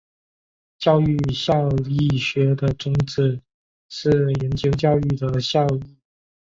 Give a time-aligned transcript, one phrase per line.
[0.79, 3.39] 教育效益学的宗旨
[3.87, 5.97] 是研究教育的效益。